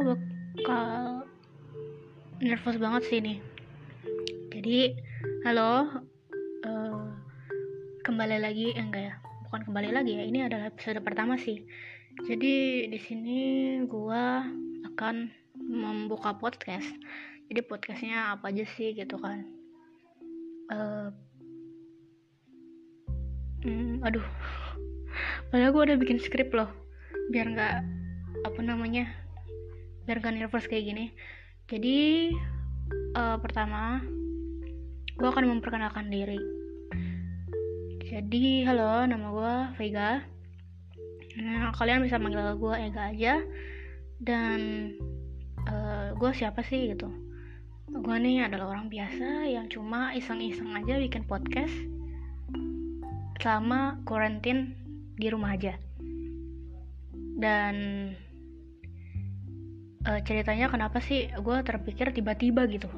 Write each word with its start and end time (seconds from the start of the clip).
gue 0.00 0.16
bakal 0.64 1.28
nervous 2.40 2.80
banget 2.80 3.02
sih 3.04 3.18
nih 3.20 3.38
jadi 4.48 4.96
halo 5.44 6.00
uh, 6.64 7.04
kembali 8.08 8.40
lagi 8.40 8.72
eh, 8.72 8.80
enggak 8.80 9.04
ya 9.12 9.14
bukan 9.50 9.66
kembali 9.66 9.90
lagi 9.90 10.14
ya 10.14 10.24
ini 10.30 10.46
adalah 10.46 10.70
episode 10.70 11.02
pertama 11.02 11.34
sih. 11.34 11.66
Jadi 12.22 12.86
di 12.86 12.98
sini 13.02 13.38
gue 13.82 14.24
akan 14.94 15.26
membuka 15.58 16.38
podcast. 16.38 16.86
Jadi 17.50 17.58
podcastnya 17.66 18.38
apa 18.38 18.54
aja 18.54 18.62
sih 18.78 18.94
gitu 18.94 19.18
kan. 19.18 19.42
Uh, 20.70 21.10
hmm, 23.66 24.06
aduh. 24.06 24.22
Padahal 25.50 25.74
gue 25.74 25.82
udah 25.90 25.98
bikin 25.98 26.22
skrip 26.22 26.54
loh 26.54 26.70
biar 27.34 27.50
nggak 27.50 27.76
apa 28.46 28.60
namanya 28.62 29.10
biar 30.10 30.26
gak 30.26 30.34
nervous 30.42 30.66
kayak 30.66 30.90
gini. 30.90 31.14
Jadi 31.70 32.34
uh, 33.14 33.38
pertama 33.38 34.02
gue 35.14 35.28
akan 35.30 35.54
memperkenalkan 35.54 36.10
diri. 36.10 36.34
Jadi 38.10 38.66
halo 38.66 39.06
nama 39.06 39.30
gue 39.30 39.54
Vega. 39.78 40.18
Nah 41.38 41.70
kalian 41.78 42.02
bisa 42.02 42.18
manggil 42.18 42.42
gue 42.58 42.74
Ega 42.90 43.14
aja. 43.14 43.38
Dan 44.18 44.58
uh, 45.70 46.10
gue 46.18 46.30
siapa 46.34 46.66
sih 46.66 46.90
gitu? 46.90 47.06
Gue 47.94 48.16
nih 48.18 48.50
adalah 48.50 48.74
orang 48.74 48.90
biasa 48.90 49.46
yang 49.46 49.70
cuma 49.70 50.10
iseng-iseng 50.18 50.74
aja 50.74 50.98
bikin 50.98 51.22
podcast 51.22 51.70
selama 53.38 54.02
karantin 54.02 54.74
di 55.14 55.30
rumah 55.30 55.54
aja. 55.54 55.78
Dan 57.38 57.78
uh, 60.08 60.20
ceritanya 60.24 60.70
kenapa 60.72 61.02
sih 61.02 61.28
gue 61.28 61.56
terpikir 61.66 62.12
tiba-tiba 62.14 62.64
gitu 62.70 62.88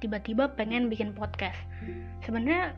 tiba-tiba 0.00 0.56
pengen 0.56 0.88
bikin 0.88 1.12
podcast. 1.12 1.60
Sebenarnya 2.24 2.72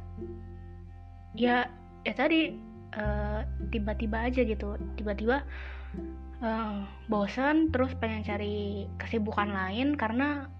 ya 1.38 1.70
ya 2.02 2.12
tadi 2.18 2.52
uh, 2.98 3.46
tiba-tiba 3.70 4.26
aja 4.28 4.42
gitu. 4.42 4.74
Tiba-tiba 4.98 5.46
uh, 6.42 6.82
bosan 7.06 7.70
terus 7.70 7.94
pengen 7.96 8.26
cari 8.26 8.90
kesibukan 8.98 9.54
lain 9.54 9.94
karena 9.94 10.50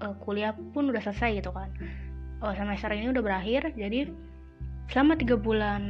uh, 0.00 0.16
kuliah 0.24 0.56
pun 0.72 0.88
udah 0.88 1.04
selesai 1.04 1.44
gitu 1.44 1.52
kan. 1.52 1.68
Oh 2.40 2.56
semester 2.56 2.90
ini 2.96 3.12
udah 3.12 3.22
berakhir 3.22 3.76
jadi 3.76 4.08
selama 4.88 5.20
tiga 5.20 5.36
bulan 5.36 5.84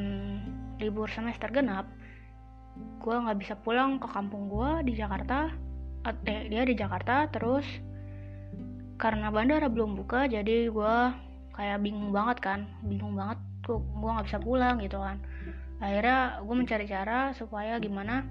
libur 0.83 1.07
semester 1.07 1.47
genap 1.55 1.87
gue 2.99 3.15
nggak 3.15 3.39
bisa 3.39 3.55
pulang 3.59 4.03
ke 4.03 4.07
kampung 4.11 4.51
gue 4.51 4.91
di 4.91 4.93
Jakarta. 4.99 5.51
eh, 5.51 5.68
dia 6.25 6.63
di 6.65 6.75
Jakarta 6.75 7.29
terus 7.29 7.65
karena 8.99 9.31
bandara 9.31 9.71
belum 9.71 9.95
buka 9.95 10.27
jadi 10.27 10.69
gue 10.69 10.97
kayak 11.55 11.79
bingung 11.83 12.15
banget 12.15 12.39
kan. 12.39 12.61
Bingung 12.87 13.19
banget 13.19 13.39
kok 13.67 13.83
gue 13.83 14.11
nggak 14.11 14.27
bisa 14.27 14.39
pulang 14.39 14.79
gitu 14.79 14.99
kan. 15.03 15.19
Akhirnya 15.79 16.43
gue 16.43 16.55
mencari 16.55 16.87
cara 16.87 17.35
supaya 17.35 17.79
gimana 17.79 18.27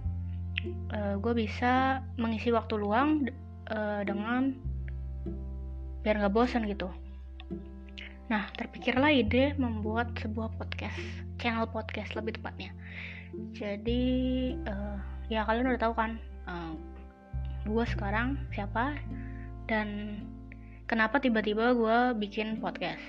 uh, 0.91 0.95
eh, 0.95 1.15
gue 1.19 1.33
bisa 1.35 2.03
mengisi 2.19 2.51
waktu 2.51 2.75
luang 2.79 3.27
uh, 3.71 4.01
dengan 4.03 4.55
biar 6.03 6.23
nggak 6.23 6.35
bosan 6.35 6.67
gitu. 6.67 6.87
Nah 8.27 8.47
terpikirlah 8.55 9.11
ide 9.11 9.55
membuat 9.55 10.11
sebuah 10.19 10.55
podcast 10.59 10.99
channel 11.39 11.67
podcast 11.67 12.15
lebih 12.15 12.39
tepatnya. 12.39 12.71
Jadi 13.55 14.03
uh, 14.67 14.99
ya 15.27 15.43
kalian 15.43 15.75
udah 15.75 15.81
tahu 15.83 15.93
kan 15.95 16.19
eh, 16.47 16.73
gue 17.67 17.85
sekarang 17.85 18.39
siapa? 18.55 18.95
Dan 19.67 20.19
kenapa 20.87 21.19
tiba-tiba 21.19 21.75
gue 21.75 21.97
bikin 22.15 22.63
podcast? 22.63 23.03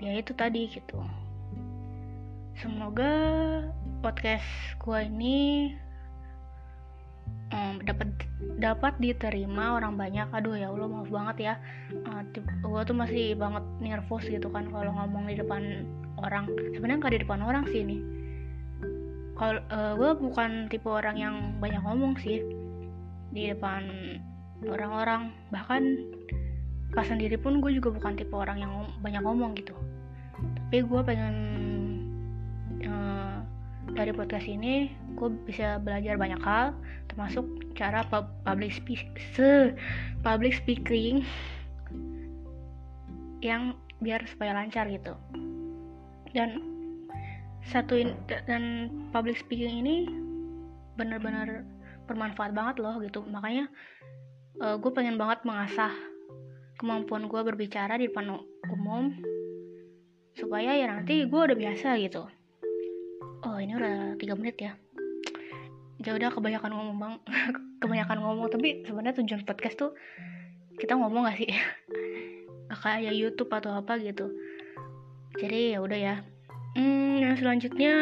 Ya 0.00 0.16
itu 0.16 0.32
tadi 0.32 0.72
gitu. 0.72 0.98
Semoga 2.56 3.12
podcast 4.00 4.48
gue 4.80 5.00
ini 5.04 5.38
um, 7.52 7.84
dapat 7.84 8.08
dapat 8.56 8.96
diterima 8.96 9.76
orang 9.76 10.00
banyak. 10.00 10.28
Aduh 10.32 10.56
ya 10.56 10.72
allah 10.72 10.88
maaf 10.88 11.12
banget 11.12 11.36
ya. 11.52 11.54
Uh, 12.08 12.24
gue 12.40 12.80
tuh 12.88 12.96
masih 12.96 13.36
banget 13.36 13.64
nervous 13.84 14.24
gitu 14.24 14.48
kan 14.48 14.64
kalau 14.72 14.96
ngomong 14.96 15.28
di 15.28 15.36
depan 15.36 15.84
orang. 16.16 16.48
Sebenarnya 16.72 16.98
nggak 17.04 17.14
di 17.14 17.22
depan 17.28 17.40
orang 17.44 17.64
sih 17.68 17.84
nih 17.84 18.20
kalau 19.40 19.60
uh, 19.72 19.72
eh, 19.72 19.92
gue 19.96 20.10
bukan 20.20 20.50
tipe 20.68 20.84
orang 20.84 21.16
yang 21.16 21.34
banyak 21.56 21.80
ngomong 21.80 22.12
sih 22.20 22.44
di 23.30 23.50
depan 23.50 23.82
orang-orang. 24.66 25.34
Bahkan 25.54 25.82
pas 26.90 27.06
sendiri 27.06 27.38
pun 27.38 27.62
gue 27.62 27.70
juga 27.78 27.94
bukan 27.94 28.18
tipe 28.18 28.34
orang 28.34 28.58
yang 28.62 28.74
banyak 29.00 29.22
ngomong 29.22 29.54
gitu. 29.54 29.74
Tapi 30.68 30.82
gue 30.82 31.00
pengen 31.06 31.34
uh, 32.86 33.42
dari 33.94 34.10
podcast 34.14 34.46
ini 34.46 34.90
gue 35.14 35.28
bisa 35.46 35.78
belajar 35.82 36.14
banyak 36.18 36.40
hal 36.42 36.74
termasuk 37.10 37.42
cara 37.74 38.06
public 38.46 38.70
speak 38.70 39.10
public 40.22 40.54
speaking 40.54 41.26
yang 43.42 43.74
biar 44.00 44.22
supaya 44.28 44.54
lancar 44.54 44.86
gitu. 44.90 45.14
Dan 46.30 46.62
satu 47.66 48.00
dan 48.46 48.88
public 49.12 49.36
speaking 49.36 49.84
ini 49.84 50.08
benar-benar 50.96 51.64
bermanfaat 52.10 52.50
banget 52.50 52.82
loh 52.82 52.98
gitu. 52.98 53.22
Makanya 53.22 53.70
uh, 54.58 54.76
gue 54.76 54.90
pengen 54.90 55.14
banget 55.14 55.46
mengasah 55.46 55.94
kemampuan 56.82 57.30
gue 57.30 57.40
berbicara 57.44 57.94
di 58.00 58.08
depan 58.08 58.40
umum 58.72 59.12
supaya 60.34 60.72
ya 60.74 60.88
nanti 60.88 61.28
gue 61.28 61.40
udah 61.40 61.54
biasa 61.54 62.00
gitu. 62.02 62.26
Oh 63.46 63.56
ini 63.62 63.72
udah 63.78 64.18
tiga 64.18 64.34
menit 64.34 64.56
ya. 64.58 64.72
Ya 66.00 66.16
udah 66.16 66.32
kebanyakan 66.32 66.72
ngomong 66.72 66.96
bang. 66.96 67.14
Kebanyakan 67.80 68.18
ngomong 68.20 68.48
tapi 68.52 68.84
sebenarnya 68.84 69.24
tujuan 69.24 69.44
podcast 69.48 69.76
tuh 69.80 69.92
kita 70.76 70.96
ngomong 70.96 71.28
gak 71.28 71.38
sih? 71.40 71.52
Kayak 72.82 73.14
YouTube 73.16 73.52
atau 73.52 73.76
apa 73.76 74.00
gitu. 74.00 74.32
Jadi 75.36 75.76
ya 75.76 75.78
udah 75.84 75.98
ya. 75.98 76.14
Hmm, 76.76 77.18
yang 77.18 77.34
selanjutnya 77.36 77.94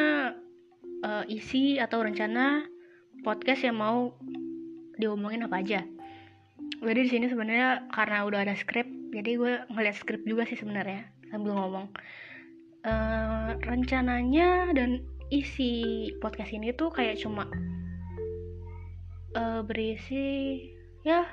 uh, 1.02 1.24
isi 1.26 1.78
atau 1.78 2.04
rencana 2.04 2.66
podcast 3.28 3.60
yang 3.60 3.76
mau 3.76 4.16
diomongin 4.96 5.44
apa 5.44 5.60
aja. 5.60 5.84
Jadi 6.80 7.00
di 7.04 7.10
sini 7.12 7.26
sebenarnya 7.28 7.84
karena 7.92 8.24
udah 8.24 8.40
ada 8.40 8.56
skrip, 8.56 8.88
jadi 9.12 9.36
gue 9.36 9.52
ngeliat 9.68 10.00
skrip 10.00 10.24
juga 10.24 10.48
sih 10.48 10.56
sebenarnya 10.56 11.04
sambil 11.28 11.52
ngomong. 11.60 11.92
Uh, 12.88 13.52
rencananya 13.68 14.72
dan 14.72 15.04
isi 15.28 16.08
podcast 16.24 16.56
ini 16.56 16.72
tuh 16.72 16.88
kayak 16.88 17.20
cuma 17.20 17.44
uh, 19.36 19.60
berisi 19.60 20.64
ya 21.04 21.28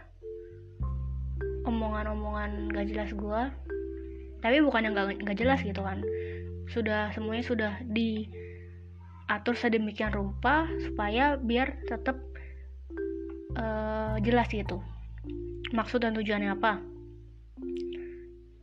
omongan-omongan 1.63 2.75
gak 2.75 2.91
jelas 2.91 3.13
gue 3.15 3.41
tapi 4.43 4.57
bukan 4.59 4.89
yang 4.89 4.93
gak, 4.97 5.15
gak 5.23 5.37
jelas 5.37 5.61
gitu 5.63 5.79
kan 5.79 6.03
sudah 6.67 7.13
semuanya 7.15 7.45
sudah 7.45 7.73
diatur 9.25 9.57
sedemikian 9.57 10.13
rupa 10.13 10.69
supaya 10.85 11.33
biar 11.33 11.81
tetap 11.89 12.21
uh, 13.57 14.21
jelas 14.21 14.45
gitu. 14.53 14.85
Maksud 15.73 16.05
dan 16.05 16.13
tujuannya 16.13 16.53
apa? 16.53 16.77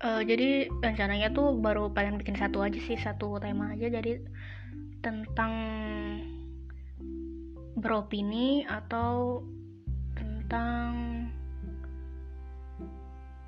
Uh, 0.02 0.22
jadi 0.22 0.70
rencananya 0.82 1.34
tuh 1.34 1.58
baru 1.58 1.90
pengen 1.90 2.18
bikin 2.18 2.38
satu 2.38 2.62
aja 2.62 2.78
sih 2.78 2.94
satu 2.94 3.42
tema 3.42 3.74
aja. 3.74 3.90
Jadi 3.90 4.22
tentang 5.02 5.52
beropini 7.74 8.62
atau 8.62 9.42
tentang 10.14 10.90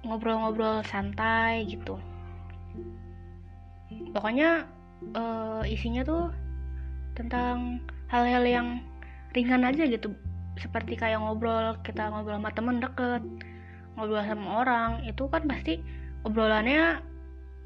ngobrol-ngobrol 0.03 0.83
santai 0.83 1.63
gitu. 1.71 1.95
Pokoknya 4.11 4.67
uh, 5.15 5.63
isinya 5.63 6.03
tuh 6.03 6.44
tentang 7.15 7.81
hal-hal 8.11 8.45
yang 8.45 8.69
ringan 9.35 9.67
aja 9.67 9.87
gitu. 9.87 10.15
Seperti 10.55 10.95
kayak 10.95 11.19
ngobrol 11.19 11.79
kita 11.83 12.11
ngobrol 12.11 12.39
sama 12.39 12.51
temen 12.55 12.79
deket 12.79 13.23
ngobrol 13.95 14.23
sama 14.27 14.67
orang 14.67 14.91
itu 15.07 15.27
kan 15.31 15.47
pasti 15.47 15.79
obrolannya 16.27 16.99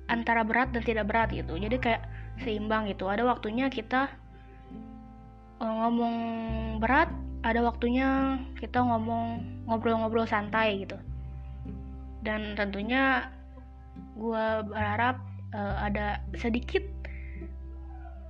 antara 0.09 0.45
berat 0.45 0.73
dan 0.73 0.85
tidak 0.85 1.09
berat 1.09 1.29
gitu. 1.33 1.57
Jadi 1.57 1.77
kayak 1.81 2.03
seimbang 2.41 2.89
gitu. 2.89 3.09
Ada 3.09 3.25
waktunya 3.29 3.69
kita 3.69 4.09
uh, 5.61 5.75
ngomong 5.85 6.17
berat 6.81 7.13
ada 7.47 7.63
waktunya 7.63 8.41
kita 8.59 8.83
ngomong 8.83 9.45
ngobrol-ngobrol 9.69 10.27
santai 10.27 10.85
gitu. 10.85 10.97
Dan 12.25 12.59
tentunya 12.59 13.31
gue 14.19 14.47
berharap 14.67 15.23
uh, 15.55 15.77
ada 15.87 16.19
sedikit 16.35 16.83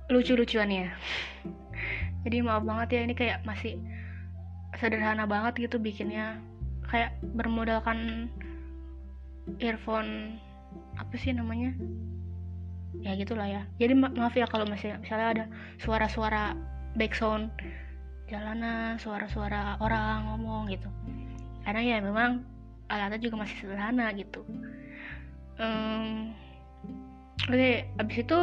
lucu-lucuannya. 0.09 0.89
Jadi 2.25 2.37
maaf 2.43 2.65
banget 2.65 2.87
ya 2.97 3.01
ini 3.05 3.13
kayak 3.15 3.45
masih 3.47 3.79
sederhana 4.75 5.29
banget 5.29 5.69
gitu 5.69 5.77
bikinnya. 5.79 6.41
Kayak 6.89 7.15
bermodalkan 7.37 8.27
earphone 9.61 10.41
apa 10.97 11.13
sih 11.15 11.31
namanya? 11.31 11.71
Ya 12.99 13.13
gitulah 13.15 13.45
ya. 13.45 13.61
Jadi 13.77 13.93
ma 13.93 14.09
maaf 14.11 14.33
ya 14.33 14.49
kalau 14.49 14.65
masih 14.65 14.97
misalnya 14.99 15.27
ada 15.31 15.45
suara-suara 15.79 16.57
background 16.97 17.53
jalanan 18.29 18.97
suara-suara 18.97 19.77
orang 19.79 20.25
ngomong 20.33 20.73
gitu. 20.73 20.89
Karena 21.63 21.81
ya 21.85 21.97
memang 22.01 22.45
alatnya 22.89 23.21
juga 23.21 23.45
masih 23.45 23.55
sederhana 23.61 24.09
gitu. 24.17 24.41
Um, 25.61 26.33
oke 27.45 27.53
okay, 27.53 27.91
abis 28.01 28.25
itu 28.25 28.39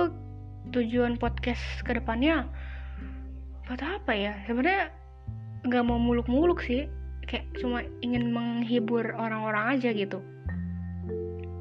tujuan 0.74 1.18
podcast 1.20 1.62
ke 1.86 1.94
depannya 1.94 2.46
buat 3.66 3.82
apa 3.82 4.12
ya? 4.14 4.32
Sebenarnya 4.46 4.94
nggak 5.66 5.84
mau 5.86 5.98
muluk-muluk 5.98 6.62
sih. 6.62 6.86
Kayak 7.26 7.50
cuma 7.58 7.82
ingin 8.06 8.30
menghibur 8.30 9.02
orang-orang 9.18 9.78
aja 9.78 9.90
gitu. 9.90 10.22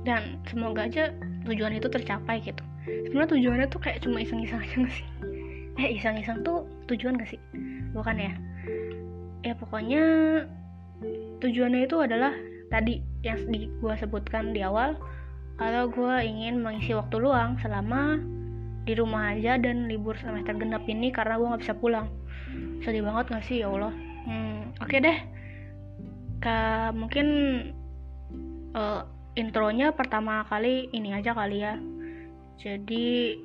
Dan 0.05 0.37
semoga 0.45 0.85
aja 0.85 1.09
tujuan 1.49 1.73
itu 1.73 1.89
tercapai 1.89 2.37
gitu. 2.45 2.61
Sebenarnya 3.09 3.29
tujuannya 3.33 3.67
tuh 3.73 3.81
kayak 3.81 4.05
cuma 4.05 4.21
iseng-iseng 4.21 4.61
aja 4.61 4.75
gak 4.77 4.93
sih? 4.93 5.07
Eh 5.81 5.99
iseng-iseng 5.99 6.45
tuh 6.45 6.69
tujuan 6.87 7.17
gak 7.17 7.33
sih? 7.33 7.41
Bukan 7.97 8.21
ya? 8.21 8.33
Ya 9.41 9.57
pokoknya 9.57 10.03
tujuannya 11.41 11.89
itu 11.89 11.97
adalah 11.99 12.31
tadi 12.69 13.01
yang 13.25 13.41
gua 13.81 13.97
sebutkan 13.97 14.53
di 14.53 14.61
awal 14.61 14.95
kalau 15.55 15.87
gue 15.87 16.15
ingin 16.19 16.59
mengisi 16.59 16.91
waktu 16.91 17.15
luang 17.15 17.55
selama 17.63 18.19
di 18.85 18.93
rumah 18.93 19.33
aja 19.33 19.57
dan 19.57 19.89
libur 19.89 20.13
semester 20.21 20.53
genap 20.53 20.85
ini 20.85 21.09
karena 21.09 21.41
gue 21.41 21.49
nggak 21.49 21.63
bisa 21.65 21.75
pulang. 21.75 22.07
Sedih 22.85 23.01
banget 23.01 23.33
gak 23.33 23.45
sih? 23.49 23.65
Ya 23.65 23.73
Allah. 23.73 23.93
Hmm, 24.29 24.71
oke 24.77 24.87
okay 24.87 24.99
deh. 25.01 25.17
Ka, 26.39 26.93
mungkin 26.93 27.27
uh, 28.77 29.09
intronya 29.33 29.89
pertama 29.91 30.45
kali 30.45 30.93
ini 30.93 31.17
aja 31.17 31.33
kali 31.33 31.65
ya. 31.65 31.81
Jadi 32.61 33.41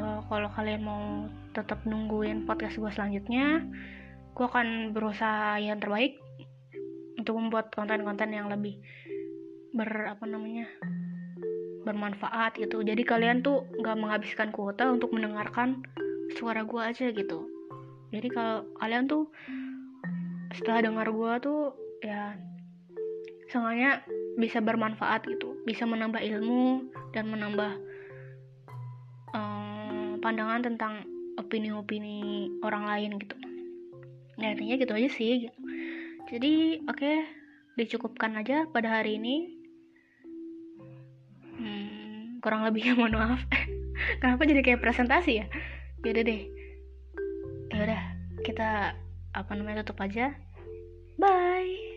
uh, 0.00 0.24
kalau 0.26 0.48
kalian 0.56 0.82
mau 0.82 1.28
tetap 1.54 1.84
nungguin 1.86 2.48
podcast 2.48 2.80
gue 2.80 2.90
selanjutnya 2.90 3.62
gue 4.34 4.46
akan 4.50 4.90
berusaha 4.90 5.62
yang 5.62 5.78
terbaik 5.78 6.18
untuk 7.14 7.38
membuat 7.38 7.70
konten-konten 7.70 8.34
yang 8.34 8.50
lebih 8.50 8.82
ber 9.70 10.10
apa 10.10 10.26
namanya 10.26 10.66
bermanfaat 11.84 12.56
gitu. 12.58 12.80
Jadi 12.80 13.04
kalian 13.04 13.44
tuh 13.44 13.68
nggak 13.78 13.96
menghabiskan 14.00 14.48
kuota 14.50 14.88
untuk 14.88 15.12
mendengarkan 15.12 15.84
suara 16.34 16.64
gue 16.64 16.80
aja 16.80 17.12
gitu. 17.12 17.46
Jadi 18.10 18.28
kalau 18.32 18.64
kalian 18.80 19.04
tuh 19.06 19.28
setelah 20.56 20.88
dengar 20.88 21.08
gue 21.12 21.32
tuh 21.44 21.60
ya 22.00 22.34
sengaja 23.52 24.02
bisa 24.40 24.58
bermanfaat 24.64 25.28
gitu. 25.28 25.60
Bisa 25.68 25.84
menambah 25.84 26.24
ilmu 26.24 26.88
dan 27.12 27.30
menambah 27.30 27.72
um, 29.36 30.18
pandangan 30.18 30.64
tentang 30.64 31.04
opini-opini 31.36 32.48
orang 32.64 32.88
lain 32.88 33.20
gitu. 33.20 33.36
Ya 34.40 34.50
artinya 34.50 34.74
gitu 34.74 34.92
aja 34.96 35.08
sih 35.14 35.46
gitu. 35.46 35.58
jadi 36.24 36.82
oke 36.88 36.98
okay, 36.98 37.22
dicukupkan 37.78 38.34
aja 38.34 38.66
pada 38.66 38.98
hari 38.98 39.22
ini 39.22 39.53
kurang 42.44 42.68
lebihnya 42.68 42.92
mohon 43.00 43.16
maaf. 43.16 43.40
Kenapa 44.20 44.44
jadi 44.44 44.60
kayak 44.60 44.84
presentasi 44.84 45.40
ya? 45.40 45.46
Yaudah 46.04 46.24
deh. 46.28 46.42
Yaudah 47.72 48.02
kita 48.44 48.92
apa 49.32 49.50
namanya 49.56 49.80
tutup 49.80 50.04
aja. 50.04 50.36
Bye 51.16 51.93